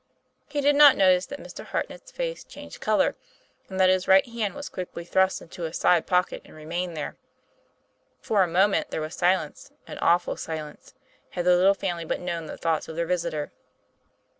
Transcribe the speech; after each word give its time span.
He 0.47 0.61
did 0.61 0.75
not 0.75 0.97
notice 0.97 1.27
that 1.27 1.37
Mr. 1.39 1.63
Hartnett's 1.63 2.09
face 2.11 2.43
changed 2.43 2.81
color, 2.81 3.15
and 3.69 3.79
that 3.79 3.87
his 3.91 4.07
right 4.07 4.25
hand 4.25 4.55
was 4.55 4.67
quickly 4.67 5.05
thrust 5.05 5.43
into 5.43 5.61
his 5.61 5.77
side 5.77 6.07
pocket 6.07 6.41
and 6.43 6.55
remained 6.55 6.97
there. 6.97 7.17
For 8.19 8.41
a 8.41 8.47
moment 8.47 8.89
there 8.89 8.99
was 8.99 9.13
silence, 9.13 9.71
an 9.85 9.99
awful 9.99 10.37
silence 10.37 10.95
had 11.29 11.45
the 11.45 11.55
little 11.55 11.75
family 11.75 12.03
but 12.05 12.19
known 12.19 12.47
the 12.47 12.57
thoughts 12.57 12.87
of 12.87 12.95
their 12.95 13.05
visitor! 13.05 13.51